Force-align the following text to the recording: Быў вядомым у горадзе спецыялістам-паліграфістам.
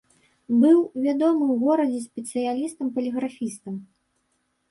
Быў 0.61 0.79
вядомым 1.07 1.49
у 1.57 1.57
горадзе 1.65 1.99
спецыялістам-паліграфістам. 2.07 3.75